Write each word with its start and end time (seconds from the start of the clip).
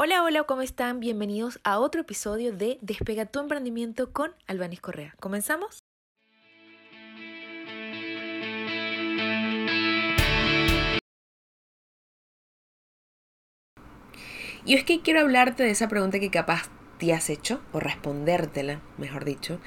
Hola, 0.00 0.22
hola, 0.22 0.44
¿cómo 0.44 0.62
están? 0.62 1.00
Bienvenidos 1.00 1.58
a 1.64 1.80
otro 1.80 2.02
episodio 2.02 2.52
de 2.52 2.78
Despega 2.82 3.26
tu 3.26 3.40
emprendimiento 3.40 4.12
con 4.12 4.30
Albanis 4.46 4.80
Correa. 4.80 5.16
¿Comenzamos? 5.18 5.80
Y 14.64 14.74
es 14.74 14.84
que 14.84 15.02
quiero 15.02 15.18
hablarte 15.18 15.64
de 15.64 15.70
esa 15.70 15.88
pregunta 15.88 16.20
que 16.20 16.30
capaz 16.30 16.70
te 16.98 17.12
has 17.12 17.28
hecho, 17.28 17.60
o 17.72 17.80
respondértela, 17.80 18.80
mejor 18.98 19.24
dicho, 19.24 19.58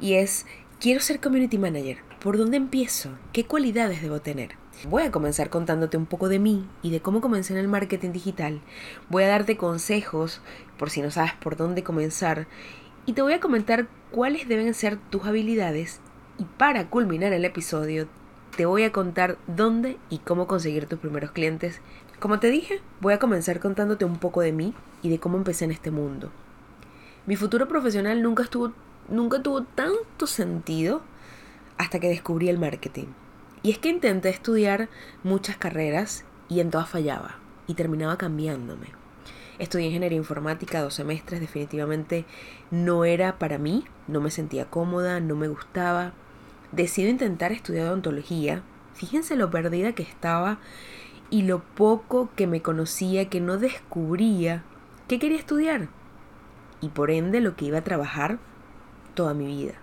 y 0.00 0.14
es, 0.14 0.46
quiero 0.80 0.98
ser 0.98 1.20
community 1.20 1.58
manager. 1.58 1.98
¿Por 2.18 2.38
dónde 2.38 2.56
empiezo? 2.56 3.16
¿Qué 3.32 3.44
cualidades 3.44 4.02
debo 4.02 4.18
tener? 4.18 4.56
Voy 4.84 5.04
a 5.04 5.10
comenzar 5.10 5.48
contándote 5.48 5.96
un 5.96 6.04
poco 6.04 6.28
de 6.28 6.38
mí 6.38 6.68
y 6.82 6.90
de 6.90 7.00
cómo 7.00 7.22
comencé 7.22 7.54
en 7.54 7.58
el 7.58 7.66
marketing 7.66 8.12
digital. 8.12 8.60
Voy 9.08 9.22
a 9.22 9.28
darte 9.28 9.56
consejos 9.56 10.42
por 10.78 10.90
si 10.90 11.00
no 11.00 11.10
sabes 11.10 11.32
por 11.32 11.56
dónde 11.56 11.82
comenzar 11.82 12.46
y 13.06 13.14
te 13.14 13.22
voy 13.22 13.32
a 13.32 13.40
comentar 13.40 13.88
cuáles 14.10 14.46
deben 14.48 14.74
ser 14.74 14.98
tus 15.10 15.24
habilidades 15.24 16.00
y 16.38 16.44
para 16.44 16.90
culminar 16.90 17.32
el 17.32 17.46
episodio 17.46 18.06
te 18.54 18.66
voy 18.66 18.84
a 18.84 18.92
contar 18.92 19.38
dónde 19.46 19.96
y 20.10 20.18
cómo 20.18 20.46
conseguir 20.46 20.86
tus 20.86 20.98
primeros 20.98 21.30
clientes. 21.30 21.80
Como 22.20 22.38
te 22.38 22.50
dije, 22.50 22.82
voy 23.00 23.14
a 23.14 23.18
comenzar 23.18 23.60
contándote 23.60 24.04
un 24.04 24.18
poco 24.18 24.42
de 24.42 24.52
mí 24.52 24.74
y 25.00 25.08
de 25.08 25.18
cómo 25.18 25.38
empecé 25.38 25.64
en 25.64 25.70
este 25.70 25.90
mundo. 25.90 26.30
Mi 27.24 27.36
futuro 27.36 27.66
profesional 27.66 28.22
nunca 28.22 28.42
estuvo 28.42 28.74
nunca 29.08 29.42
tuvo 29.42 29.62
tanto 29.62 30.26
sentido 30.26 31.00
hasta 31.78 31.98
que 31.98 32.08
descubrí 32.08 32.50
el 32.50 32.58
marketing. 32.58 33.06
Y 33.66 33.72
es 33.72 33.78
que 33.78 33.88
intenté 33.88 34.28
estudiar 34.28 34.88
muchas 35.24 35.56
carreras 35.56 36.24
y 36.48 36.60
en 36.60 36.70
todas 36.70 36.88
fallaba 36.88 37.40
y 37.66 37.74
terminaba 37.74 38.16
cambiándome. 38.16 38.92
Estudié 39.58 39.86
ingeniería 39.86 40.18
informática 40.18 40.80
dos 40.82 40.94
semestres, 40.94 41.40
definitivamente 41.40 42.26
no 42.70 43.04
era 43.04 43.40
para 43.40 43.58
mí, 43.58 43.82
no 44.06 44.20
me 44.20 44.30
sentía 44.30 44.66
cómoda, 44.66 45.18
no 45.18 45.34
me 45.34 45.48
gustaba. 45.48 46.12
Decido 46.70 47.10
intentar 47.10 47.50
estudiar 47.50 47.88
odontología. 47.88 48.62
Fíjense 48.94 49.34
lo 49.34 49.50
perdida 49.50 49.94
que 49.94 50.04
estaba 50.04 50.58
y 51.28 51.42
lo 51.42 51.58
poco 51.58 52.30
que 52.36 52.46
me 52.46 52.62
conocía, 52.62 53.28
que 53.28 53.40
no 53.40 53.58
descubría 53.58 54.62
qué 55.08 55.18
quería 55.18 55.38
estudiar 55.38 55.88
y 56.80 56.90
por 56.90 57.10
ende 57.10 57.40
lo 57.40 57.56
que 57.56 57.64
iba 57.64 57.78
a 57.78 57.84
trabajar 57.84 58.38
toda 59.14 59.34
mi 59.34 59.48
vida. 59.48 59.74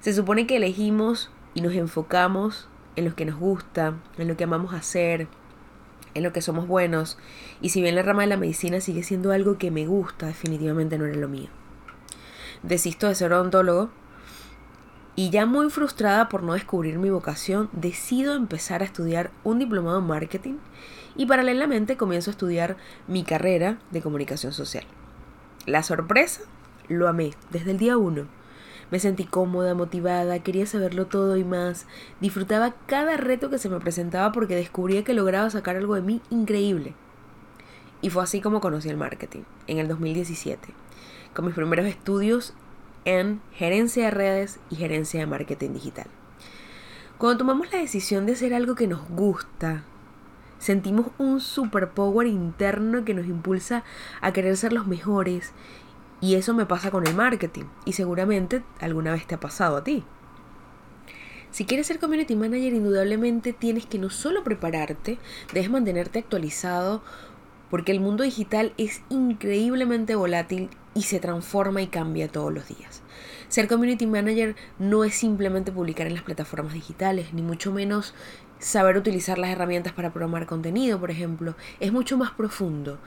Se 0.00 0.12
supone 0.12 0.48
que 0.48 0.56
elegimos 0.56 1.30
y 1.54 1.60
nos 1.60 1.74
enfocamos 1.74 2.68
en 2.96 3.04
lo 3.06 3.14
que 3.14 3.24
nos 3.24 3.38
gusta, 3.38 3.94
en 4.18 4.28
lo 4.28 4.36
que 4.36 4.44
amamos 4.44 4.74
hacer, 4.74 5.28
en 6.14 6.22
lo 6.22 6.32
que 6.32 6.42
somos 6.42 6.66
buenos. 6.66 7.18
Y 7.60 7.70
si 7.70 7.80
bien 7.80 7.94
la 7.94 8.02
rama 8.02 8.22
de 8.22 8.28
la 8.28 8.36
medicina 8.36 8.80
sigue 8.80 9.02
siendo 9.02 9.32
algo 9.32 9.58
que 9.58 9.70
me 9.70 9.86
gusta, 9.86 10.26
definitivamente 10.26 10.98
no 10.98 11.06
era 11.06 11.16
lo 11.16 11.28
mío. 11.28 11.48
Desisto 12.62 13.08
de 13.08 13.14
ser 13.14 13.32
odontólogo 13.32 13.90
y 15.16 15.30
ya 15.30 15.46
muy 15.46 15.70
frustrada 15.70 16.28
por 16.28 16.42
no 16.42 16.54
descubrir 16.54 16.98
mi 16.98 17.10
vocación, 17.10 17.68
decido 17.72 18.34
empezar 18.34 18.82
a 18.82 18.84
estudiar 18.84 19.30
un 19.44 19.58
diplomado 19.58 19.98
en 19.98 20.06
marketing 20.06 20.54
y 21.16 21.26
paralelamente 21.26 21.96
comienzo 21.96 22.30
a 22.30 22.32
estudiar 22.32 22.76
mi 23.06 23.22
carrera 23.22 23.78
de 23.90 24.02
comunicación 24.02 24.52
social. 24.52 24.84
La 25.66 25.82
sorpresa, 25.82 26.42
lo 26.88 27.08
amé 27.08 27.32
desde 27.50 27.70
el 27.70 27.78
día 27.78 27.96
uno 27.96 28.26
me 28.90 28.98
sentí 28.98 29.24
cómoda, 29.24 29.74
motivada, 29.74 30.38
quería 30.38 30.66
saberlo 30.66 31.06
todo 31.06 31.36
y 31.36 31.44
más. 31.44 31.86
Disfrutaba 32.20 32.74
cada 32.86 33.16
reto 33.16 33.50
que 33.50 33.58
se 33.58 33.68
me 33.68 33.80
presentaba 33.80 34.32
porque 34.32 34.56
descubría 34.56 35.04
que 35.04 35.14
lograba 35.14 35.50
sacar 35.50 35.76
algo 35.76 35.94
de 35.94 36.02
mí 36.02 36.20
increíble. 36.30 36.94
Y 38.02 38.10
fue 38.10 38.22
así 38.22 38.40
como 38.40 38.60
conocí 38.60 38.88
el 38.88 38.96
marketing, 38.96 39.42
en 39.66 39.78
el 39.78 39.88
2017, 39.88 40.68
con 41.34 41.46
mis 41.46 41.54
primeros 41.54 41.86
estudios 41.86 42.54
en 43.04 43.40
gerencia 43.52 44.04
de 44.04 44.10
redes 44.10 44.60
y 44.70 44.76
gerencia 44.76 45.20
de 45.20 45.26
marketing 45.26 45.70
digital. 45.72 46.06
Cuando 47.18 47.38
tomamos 47.38 47.72
la 47.72 47.78
decisión 47.78 48.26
de 48.26 48.32
hacer 48.32 48.54
algo 48.54 48.74
que 48.74 48.86
nos 48.86 49.08
gusta, 49.08 49.84
sentimos 50.58 51.06
un 51.18 51.40
superpower 51.40 52.26
interno 52.26 53.04
que 53.04 53.14
nos 53.14 53.26
impulsa 53.26 53.84
a 54.20 54.32
querer 54.32 54.56
ser 54.56 54.72
los 54.72 54.86
mejores 54.86 55.52
y 56.24 56.36
eso 56.36 56.54
me 56.54 56.64
pasa 56.64 56.90
con 56.90 57.06
el 57.06 57.14
marketing 57.14 57.64
y 57.84 57.92
seguramente 57.92 58.62
alguna 58.80 59.12
vez 59.12 59.26
te 59.26 59.34
ha 59.34 59.40
pasado 59.40 59.76
a 59.76 59.84
ti. 59.84 60.04
Si 61.50 61.66
quieres 61.66 61.86
ser 61.86 61.98
community 61.98 62.34
manager, 62.34 62.72
indudablemente 62.72 63.52
tienes 63.52 63.84
que 63.84 63.98
no 63.98 64.08
solo 64.08 64.42
prepararte, 64.42 65.18
debes 65.52 65.68
mantenerte 65.68 66.20
actualizado 66.20 67.02
porque 67.68 67.92
el 67.92 68.00
mundo 68.00 68.24
digital 68.24 68.72
es 68.78 69.02
increíblemente 69.10 70.14
volátil 70.14 70.70
y 70.94 71.02
se 71.02 71.20
transforma 71.20 71.82
y 71.82 71.88
cambia 71.88 72.28
todos 72.28 72.54
los 72.54 72.68
días. 72.68 73.02
Ser 73.48 73.68
community 73.68 74.06
manager 74.06 74.56
no 74.78 75.04
es 75.04 75.14
simplemente 75.14 75.72
publicar 75.72 76.06
en 76.06 76.14
las 76.14 76.22
plataformas 76.22 76.72
digitales, 76.72 77.34
ni 77.34 77.42
mucho 77.42 77.70
menos 77.70 78.14
saber 78.58 78.96
utilizar 78.96 79.36
las 79.36 79.50
herramientas 79.50 79.92
para 79.92 80.10
programar 80.10 80.46
contenido, 80.46 80.98
por 80.98 81.10
ejemplo. 81.10 81.54
Es 81.80 81.92
mucho 81.92 82.16
más 82.16 82.30
profundo 82.30 82.98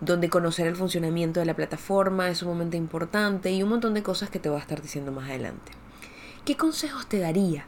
donde 0.00 0.30
conocer 0.30 0.66
el 0.66 0.76
funcionamiento 0.76 1.40
de 1.40 1.46
la 1.46 1.54
plataforma 1.54 2.30
es 2.30 2.38
sumamente 2.38 2.76
importante 2.76 3.50
y 3.50 3.62
un 3.62 3.68
montón 3.68 3.94
de 3.94 4.02
cosas 4.02 4.30
que 4.30 4.38
te 4.38 4.48
voy 4.48 4.58
a 4.58 4.62
estar 4.62 4.80
diciendo 4.80 5.12
más 5.12 5.28
adelante. 5.28 5.72
¿Qué 6.44 6.56
consejos 6.56 7.06
te 7.06 7.18
daría 7.18 7.66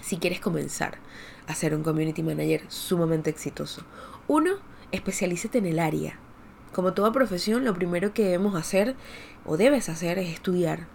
si 0.00 0.16
quieres 0.16 0.40
comenzar 0.40 0.98
a 1.46 1.54
ser 1.54 1.74
un 1.74 1.82
community 1.82 2.22
manager 2.22 2.62
sumamente 2.68 3.28
exitoso? 3.28 3.82
Uno, 4.26 4.52
especialízate 4.90 5.58
en 5.58 5.66
el 5.66 5.78
área. 5.78 6.18
Como 6.72 6.94
toda 6.94 7.12
profesión, 7.12 7.64
lo 7.64 7.74
primero 7.74 8.14
que 8.14 8.24
debemos 8.24 8.54
hacer 8.54 8.96
o 9.44 9.58
debes 9.58 9.90
hacer 9.90 10.18
es 10.18 10.30
estudiar 10.30 10.86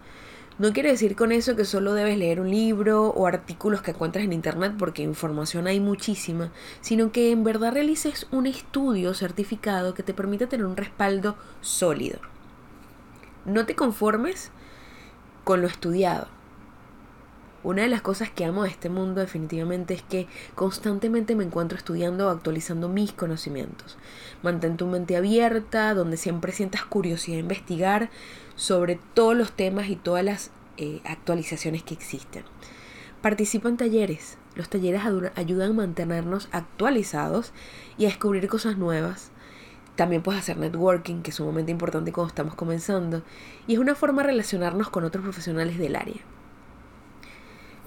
no 0.58 0.72
quiere 0.72 0.90
decir 0.90 1.14
con 1.14 1.30
eso 1.30 1.54
que 1.54 1.64
solo 1.64 1.94
debes 1.94 2.18
leer 2.18 2.40
un 2.40 2.50
libro 2.50 3.10
o 3.10 3.28
artículos 3.28 3.80
que 3.80 3.92
encuentras 3.92 4.24
en 4.24 4.32
internet 4.32 4.74
porque 4.76 5.02
información 5.02 5.68
hay 5.68 5.78
muchísima, 5.78 6.50
sino 6.80 7.12
que 7.12 7.30
en 7.30 7.44
verdad 7.44 7.72
realices 7.72 8.26
un 8.32 8.46
estudio 8.46 9.14
certificado 9.14 9.94
que 9.94 10.02
te 10.02 10.14
permita 10.14 10.48
tener 10.48 10.66
un 10.66 10.76
respaldo 10.76 11.36
sólido. 11.60 12.18
No 13.44 13.66
te 13.66 13.76
conformes 13.76 14.50
con 15.44 15.62
lo 15.62 15.68
estudiado. 15.68 16.37
Una 17.64 17.82
de 17.82 17.88
las 17.88 18.02
cosas 18.02 18.30
que 18.30 18.44
amo 18.44 18.62
de 18.62 18.70
este 18.70 18.88
mundo 18.88 19.20
definitivamente 19.20 19.92
es 19.92 20.02
que 20.02 20.28
constantemente 20.54 21.34
me 21.34 21.42
encuentro 21.42 21.76
estudiando 21.76 22.28
o 22.28 22.30
actualizando 22.30 22.88
mis 22.88 23.12
conocimientos. 23.12 23.98
Mantén 24.44 24.76
tu 24.76 24.86
mente 24.86 25.16
abierta, 25.16 25.92
donde 25.94 26.16
siempre 26.16 26.52
sientas 26.52 26.84
curiosidad 26.84 27.34
de 27.34 27.40
investigar 27.40 28.10
sobre 28.54 29.00
todos 29.12 29.36
los 29.36 29.50
temas 29.50 29.88
y 29.88 29.96
todas 29.96 30.24
las 30.24 30.52
eh, 30.76 31.00
actualizaciones 31.04 31.82
que 31.82 31.94
existen. 31.94 32.44
Participa 33.22 33.68
en 33.68 33.76
talleres. 33.76 34.38
Los 34.54 34.68
talleres 34.68 35.02
ayudan 35.34 35.70
a 35.70 35.74
mantenernos 35.74 36.48
actualizados 36.52 37.52
y 37.96 38.04
a 38.04 38.08
descubrir 38.08 38.46
cosas 38.46 38.78
nuevas. 38.78 39.32
También 39.96 40.22
puedes 40.22 40.42
hacer 40.42 40.58
networking, 40.58 41.22
que 41.22 41.30
es 41.30 41.36
sumamente 41.36 41.72
importante 41.72 42.12
cuando 42.12 42.28
estamos 42.28 42.54
comenzando, 42.54 43.24
y 43.66 43.74
es 43.74 43.80
una 43.80 43.96
forma 43.96 44.22
de 44.22 44.28
relacionarnos 44.28 44.90
con 44.90 45.02
otros 45.02 45.24
profesionales 45.24 45.76
del 45.76 45.96
área. 45.96 46.22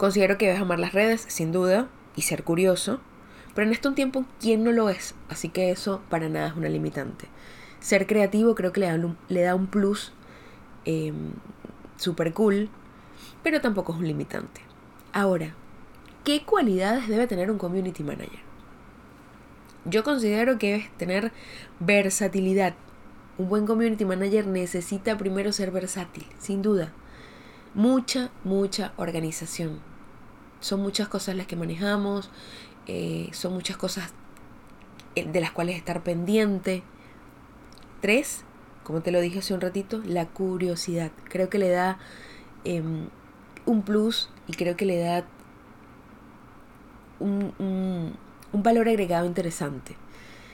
Considero 0.02 0.40
que 0.40 0.48
debes 0.48 0.60
amar 0.60 0.80
las 0.80 0.94
redes, 0.94 1.26
sin 1.28 1.52
duda, 1.52 1.88
y 2.16 2.24
ser 2.24 2.44
curioso, 2.44 3.00
pero 3.54 3.68
en 3.68 3.72
este 3.72 3.92
tiempo, 3.92 4.26
¿quién 4.40 4.64
no 4.64 4.72
lo 4.72 4.90
es? 4.90 5.14
Así 5.30 5.50
que 5.50 5.70
eso 5.70 6.02
para 6.10 6.28
nada 6.28 6.48
es 6.48 6.56
una 6.56 6.70
limitante. 6.70 7.28
Ser 7.80 8.08
creativo 8.08 8.56
creo 8.56 8.74
que 8.74 8.80
le 8.80 9.42
da 9.42 9.54
un 9.54 9.68
plus 9.68 10.12
eh, 10.86 11.14
super 11.98 12.34
cool, 12.34 12.72
pero 13.44 13.62
tampoco 13.62 13.94
es 13.94 14.00
un 14.00 14.08
limitante. 14.08 14.62
Ahora, 15.14 15.54
¿qué 16.24 16.46
cualidades 16.46 17.08
debe 17.08 17.28
tener 17.28 17.52
un 17.52 17.60
community 17.60 18.02
manager? 18.02 18.40
Yo 19.86 20.04
considero 20.04 20.58
que 20.58 20.72
debe 20.72 20.92
tener 20.98 21.32
versatilidad. 21.80 22.74
Un 23.38 23.50
buen 23.50 23.68
community 23.68 24.06
manager 24.06 24.48
necesita 24.48 25.16
primero 25.20 25.52
ser 25.52 25.70
versátil, 25.70 26.26
sin 26.40 26.64
duda. 26.64 26.92
Mucha, 27.76 28.32
mucha 28.44 28.94
organización. 28.98 29.91
Son 30.62 30.82
muchas 30.82 31.10
cosas 31.10 31.36
las 31.36 31.48
que 31.48 31.58
manejamos, 31.58 32.30
eh, 32.88 33.30
son 33.34 33.54
muchas 33.54 33.76
cosas 33.76 34.14
eh, 35.16 35.26
de 35.26 35.42
las 35.42 35.52
cuales 35.52 35.76
estar 35.76 36.04
pendiente. 36.04 36.84
Tres, 38.00 38.46
como 38.84 39.02
te 39.02 39.12
lo 39.12 39.20
dije 39.20 39.40
hace 39.40 39.54
un 39.54 39.62
ratito, 39.62 40.02
la 40.06 40.28
curiosidad. 40.28 41.12
Creo 41.26 41.50
que 41.50 41.60
le 41.60 41.70
da 41.70 42.00
em, 42.64 43.10
un 43.66 43.82
plus 43.82 44.30
y 44.48 44.54
creo 44.54 44.78
que 44.78 44.86
le 44.86 45.00
da 45.00 45.26
un, 47.20 47.54
un 48.52 48.64
valor 48.64 48.88
agregado 48.88 49.26
interesante. 49.26 49.96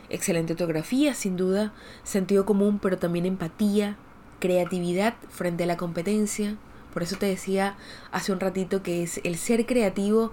Excelente 0.10 0.54
ortografía, 0.54 1.14
sin 1.14 1.36
duda, 1.36 1.74
sentido 2.04 2.46
común, 2.46 2.80
pero 2.80 2.98
también 2.98 3.26
empatía, 3.26 3.98
creatividad 4.40 5.16
frente 5.30 5.64
a 5.64 5.68
la 5.68 5.78
competencia. 5.78 6.58
Por 6.94 7.04
eso 7.04 7.16
te 7.18 7.26
decía 7.26 7.76
hace 8.12 8.32
un 8.32 8.40
ratito 8.40 8.84
que 8.84 9.04
es 9.04 9.22
el 9.24 9.38
ser 9.38 9.66
creativo 9.66 10.32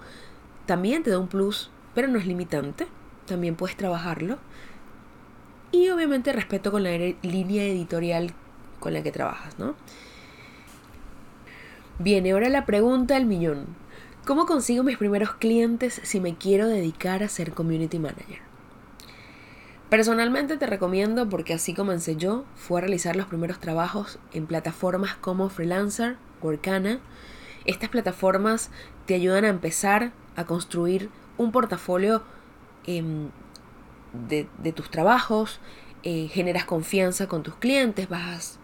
también 0.67 1.03
te 1.03 1.11
da 1.11 1.19
un 1.19 1.29
plus, 1.29 1.71
pero 1.95 2.09
no 2.09 2.19
es 2.19 2.27
limitante. 2.27 2.87
También 3.27 3.55
puedes 3.55 3.77
trabajarlo 3.77 4.39
obviamente 5.95 6.33
respeto 6.33 6.71
con 6.71 6.83
la 6.83 6.91
línea 7.23 7.65
editorial 7.65 8.33
con 8.81 8.93
la 8.93 9.03
que 9.03 9.13
trabajas, 9.13 9.59
¿no? 9.59 9.75
Viene 11.99 12.33
ahora 12.33 12.49
la 12.49 12.67
pregunta 12.67 13.15
del 13.15 13.27
millón. 13.27 13.67
¿Cómo 14.27 14.47
consigo 14.47 14.83
mis 14.83 14.99
primeros 14.99 15.35
clientes 15.35 16.01
si 16.03 16.21
me 16.21 16.37
quiero 16.37 16.67
dedicar 16.67 17.23
a 17.23 17.29
ser 17.29 17.53
community 17.53 17.99
manager? 17.99 18.39
Personalmente 19.91 20.57
te 20.57 20.67
recomiendo, 20.67 21.29
porque 21.29 21.55
así 21.55 21.75
comencé 21.75 22.17
yo, 22.17 22.45
fue 22.57 22.81
a 22.81 22.83
realizar 22.83 23.17
los 23.17 23.27
primeros 23.27 23.61
trabajos 23.61 24.19
en 24.33 24.47
plataformas 24.47 25.15
como 25.15 25.51
Freelancer, 25.51 26.17
Estas 27.65 27.89
plataformas 27.89 28.71
te 29.07 29.15
ayudan 29.15 29.45
a 29.45 29.49
empezar 29.49 30.13
a 30.37 30.45
construir 30.45 31.09
un 31.39 31.53
portafolio 31.53 32.23
em, 32.87 33.31
de, 34.13 34.73
tus 34.73 34.91
trabajos, 34.91 35.61
eh, 36.03 36.29
generas 36.29 36.65
confianza 36.65 37.29
con 37.29 37.43
tus 37.43 37.55
clientes, 37.55 38.09
vas 38.09 38.59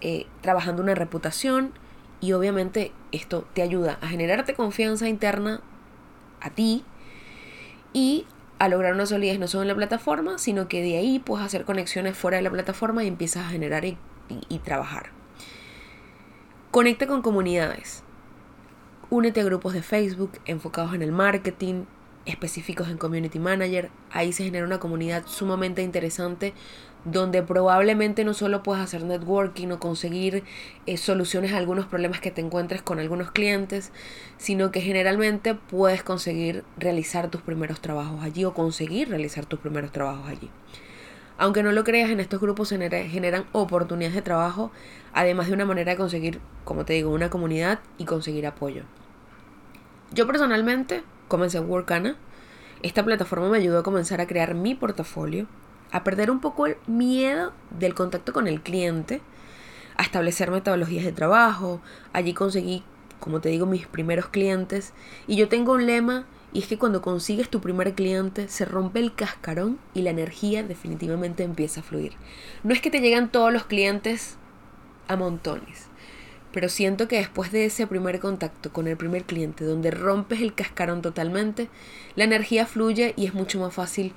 eh, 0.00 0.26
trabajando 0.42 0.82
una 0.82 0.94
reputación 0.94 1.72
y 2.20 2.32
obviamente 2.32 2.92
esto 3.10 3.44
te 3.52 3.62
ayuda 3.62 3.98
a 4.00 4.06
generarte 4.06 4.54
confianza 4.54 5.08
interna 5.08 5.60
a 6.40 6.50
ti 6.50 6.84
y 7.92 8.26
a 8.60 8.68
lograr 8.68 8.94
una 8.94 9.06
solidez 9.06 9.40
no 9.40 9.48
solo 9.48 9.62
en 9.62 9.68
la 9.68 9.74
plataforma, 9.74 10.38
sino 10.38 10.68
que 10.68 10.82
de 10.82 10.98
ahí 10.98 11.18
puedes 11.18 11.44
hacer 11.44 11.64
conexiones 11.64 12.16
fuera 12.16 12.36
de 12.36 12.44
la 12.44 12.50
plataforma 12.50 13.02
y 13.02 13.08
empiezas 13.08 13.46
a 13.46 13.48
generar 13.48 13.84
y 13.84 13.96
trabajar. 14.60 15.21
Conecta 16.72 17.06
con 17.06 17.20
comunidades. 17.20 18.02
Únete 19.10 19.42
a 19.42 19.44
grupos 19.44 19.74
de 19.74 19.82
Facebook 19.82 20.32
enfocados 20.46 20.94
en 20.94 21.02
el 21.02 21.12
marketing, 21.12 21.84
específicos 22.24 22.88
en 22.88 22.96
Community 22.96 23.38
Manager. 23.38 23.90
Ahí 24.10 24.32
se 24.32 24.44
genera 24.44 24.64
una 24.64 24.80
comunidad 24.80 25.24
sumamente 25.26 25.82
interesante 25.82 26.54
donde 27.04 27.42
probablemente 27.42 28.24
no 28.24 28.32
solo 28.32 28.62
puedes 28.62 28.82
hacer 28.82 29.04
networking 29.04 29.68
o 29.68 29.80
conseguir 29.80 30.44
eh, 30.86 30.96
soluciones 30.96 31.52
a 31.52 31.58
algunos 31.58 31.84
problemas 31.84 32.20
que 32.20 32.30
te 32.30 32.40
encuentres 32.40 32.80
con 32.80 33.00
algunos 33.00 33.32
clientes, 33.32 33.92
sino 34.38 34.70
que 34.70 34.80
generalmente 34.80 35.54
puedes 35.54 36.02
conseguir 36.02 36.64
realizar 36.78 37.28
tus 37.28 37.42
primeros 37.42 37.82
trabajos 37.82 38.22
allí 38.22 38.46
o 38.46 38.54
conseguir 38.54 39.10
realizar 39.10 39.44
tus 39.44 39.60
primeros 39.60 39.92
trabajos 39.92 40.26
allí. 40.26 40.48
Aunque 41.38 41.62
no 41.62 41.72
lo 41.72 41.84
creas, 41.84 42.10
en 42.10 42.20
estos 42.20 42.40
grupos 42.40 42.68
generan 42.68 43.44
oportunidades 43.52 44.14
de 44.14 44.22
trabajo, 44.22 44.70
además 45.12 45.48
de 45.48 45.54
una 45.54 45.64
manera 45.64 45.92
de 45.92 45.98
conseguir, 45.98 46.40
como 46.64 46.84
te 46.84 46.92
digo, 46.92 47.10
una 47.10 47.30
comunidad 47.30 47.80
y 47.98 48.04
conseguir 48.04 48.46
apoyo. 48.46 48.84
Yo 50.12 50.26
personalmente 50.26 51.02
comencé 51.28 51.58
en 51.58 51.68
Workana. 51.70 52.16
Esta 52.82 53.04
plataforma 53.04 53.48
me 53.48 53.58
ayudó 53.58 53.78
a 53.78 53.82
comenzar 53.82 54.20
a 54.20 54.26
crear 54.26 54.54
mi 54.54 54.74
portafolio, 54.74 55.46
a 55.90 56.04
perder 56.04 56.30
un 56.30 56.40
poco 56.40 56.66
el 56.66 56.76
miedo 56.86 57.52
del 57.70 57.94
contacto 57.94 58.32
con 58.32 58.46
el 58.46 58.60
cliente, 58.60 59.22
a 59.96 60.02
establecer 60.02 60.50
metodologías 60.50 61.04
de 61.04 61.12
trabajo. 61.12 61.80
Allí 62.12 62.34
conseguí, 62.34 62.84
como 63.20 63.40
te 63.40 63.48
digo, 63.48 63.66
mis 63.66 63.86
primeros 63.86 64.26
clientes. 64.28 64.92
Y 65.26 65.36
yo 65.36 65.48
tengo 65.48 65.72
un 65.72 65.86
lema 65.86 66.26
y 66.52 66.60
es 66.60 66.66
que 66.66 66.78
cuando 66.78 67.02
consigues 67.02 67.48
tu 67.48 67.60
primer 67.60 67.94
cliente 67.94 68.48
se 68.48 68.64
rompe 68.64 69.00
el 69.00 69.14
cascarón 69.14 69.78
y 69.94 70.02
la 70.02 70.10
energía 70.10 70.62
definitivamente 70.62 71.44
empieza 71.44 71.80
a 71.80 71.82
fluir. 71.82 72.12
No 72.62 72.74
es 72.74 72.80
que 72.80 72.90
te 72.90 73.00
llegan 73.00 73.32
todos 73.32 73.52
los 73.52 73.64
clientes 73.64 74.36
a 75.08 75.16
montones, 75.16 75.86
pero 76.52 76.68
siento 76.68 77.08
que 77.08 77.16
después 77.16 77.52
de 77.52 77.64
ese 77.64 77.86
primer 77.86 78.20
contacto 78.20 78.72
con 78.72 78.86
el 78.86 78.96
primer 78.96 79.24
cliente, 79.24 79.64
donde 79.64 79.90
rompes 79.90 80.42
el 80.42 80.54
cascarón 80.54 81.00
totalmente, 81.00 81.68
la 82.16 82.24
energía 82.24 82.66
fluye 82.66 83.14
y 83.16 83.26
es 83.26 83.34
mucho 83.34 83.58
más 83.58 83.72
fácil 83.72 84.12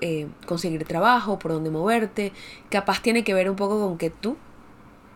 eh, 0.00 0.28
conseguir 0.46 0.84
trabajo, 0.84 1.38
por 1.38 1.52
dónde 1.52 1.70
moverte. 1.70 2.32
Capaz 2.70 3.02
tiene 3.02 3.24
que 3.24 3.34
ver 3.34 3.50
un 3.50 3.56
poco 3.56 3.78
con 3.80 3.98
que 3.98 4.10
tú 4.10 4.36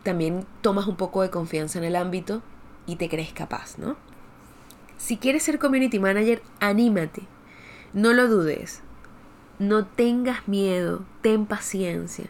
también 0.03 0.47
tomas 0.61 0.87
un 0.87 0.97
poco 0.97 1.23
de 1.23 1.31
confianza 1.31 1.79
en 1.79 1.85
el 1.85 1.97
ámbito 1.97 2.43
y 2.87 2.97
te 2.97 3.09
crees 3.09 3.33
capaz, 3.33 3.79
¿no? 3.79 3.97
Si 5.01 5.17
quieres 5.17 5.45
ser 5.45 5.59
community 5.59 5.99
manager, 5.99 6.43
anímate. 6.61 7.23
No 7.95 8.13
lo 8.13 8.29
dudes. 8.29 8.83
No 9.59 9.87
tengas 9.87 10.47
miedo, 10.47 11.07
ten 11.23 11.47
paciencia. 11.47 12.27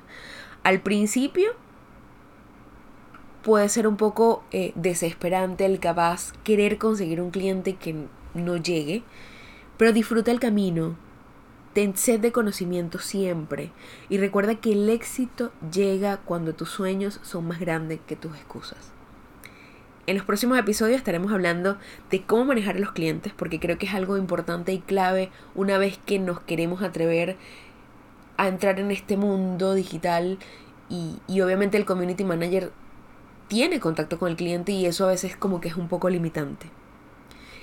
Al 0.63 0.81
principio 0.81 1.51
puede 3.43 3.69
ser 3.69 3.89
un 3.89 3.97
poco 3.97 4.45
eh, 4.53 4.73
desesperante 4.77 5.67
el 5.67 5.81
capaz 5.81 6.33
querer 6.45 6.79
conseguir 6.79 7.21
un 7.21 7.33
cliente 7.33 7.75
que 7.75 8.07
no 8.35 8.57
llegue, 8.57 9.03
pero 9.77 9.93
disfruta 9.93 10.31
el 10.31 10.39
camino, 10.39 10.97
ten 11.73 11.97
sed 11.97 12.21
de 12.21 12.31
conocimiento 12.31 13.01
siempre 13.01 13.73
y 14.09 14.19
recuerda 14.19 14.55
que 14.55 14.73
el 14.73 14.89
éxito 14.91 15.51
llega 15.73 16.19
cuando 16.19 16.55
tus 16.55 16.71
sueños 16.71 17.19
son 17.25 17.49
más 17.49 17.59
grandes 17.59 17.99
que 18.07 18.15
tus 18.15 18.37
excusas. 18.37 18.93
En 20.11 20.17
los 20.17 20.27
próximos 20.27 20.59
episodios 20.59 20.97
estaremos 20.97 21.31
hablando 21.31 21.79
de 22.11 22.23
cómo 22.25 22.47
manejar 22.47 22.75
a 22.75 22.81
los 22.81 22.91
clientes 22.91 23.33
porque 23.33 23.61
creo 23.61 23.79
que 23.79 23.87
es 23.87 23.95
algo 23.95 24.17
importante 24.17 24.73
y 24.73 24.81
clave 24.81 25.31
una 25.55 25.79
vez 25.79 26.01
que 26.05 26.19
nos 26.19 26.41
queremos 26.41 26.83
atrever 26.83 27.37
a 28.37 28.49
entrar 28.49 28.81
en 28.81 28.91
este 28.91 29.17
mundo 29.17 29.73
digital 29.73 30.41
y, 30.89 31.21
obviamente 31.41 31.77
el 31.77 31.85
community 31.85 32.25
manager 32.25 32.73
tiene 33.47 33.79
contacto 33.79 34.19
con 34.19 34.31
el 34.31 34.37
cliente 34.37 34.73
y 34.73 34.85
eso 34.85 35.05
a 35.05 35.11
veces 35.11 35.37
como 35.37 35.61
que 35.61 35.69
es 35.69 35.77
un 35.77 35.87
poco 35.87 36.11
limitante. 36.11 36.67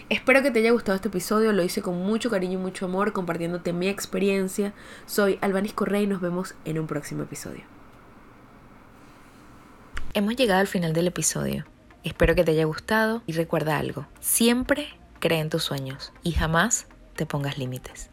Espero 0.08 0.42
que 0.42 0.50
te 0.50 0.60
haya 0.60 0.72
gustado 0.72 0.96
este 0.96 1.10
episodio, 1.10 1.52
lo 1.52 1.64
hice 1.64 1.82
con 1.82 2.02
mucho 2.02 2.30
cariño 2.30 2.60
y 2.60 2.62
mucho 2.62 2.86
amor 2.86 3.12
compartiéndote 3.12 3.74
mi 3.74 3.90
experiencia. 3.90 4.72
Soy 5.06 5.38
Albanis 5.42 5.74
Correa 5.74 6.00
y 6.00 6.08
nos 6.08 6.22
vemos 6.22 6.56
en 6.64 6.80
un 6.80 6.88
próximo 6.88 7.24
episodio. 7.24 7.66
Hemos 10.14 10.38
llegado 10.38 10.62
al 10.62 10.68
final 10.68 10.94
del 10.94 11.08
episodio. 11.08 11.66
Espero 12.08 12.36
que 12.36 12.46
te 12.46 12.52
haya 12.52 12.64
gustado 12.64 13.22
y 13.28 13.34
recuerda 13.34 13.78
algo, 13.78 14.08
siempre 14.22 14.88
cree 15.20 15.42
en 15.42 15.50
tus 15.50 15.64
sueños 15.64 16.14
y 16.24 16.32
jamás 16.32 16.88
te 17.18 17.26
pongas 17.26 17.58
límites. 17.58 18.10